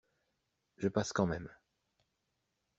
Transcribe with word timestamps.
Je 0.79 0.87
passe 0.87 1.13
quand 1.13 1.27
même 1.27 1.47